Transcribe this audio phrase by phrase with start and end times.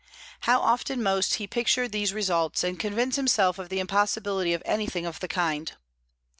[0.49, 5.05] How often most he picture these results, and convince himself of the impossibility of anything
[5.05, 5.71] of the kind?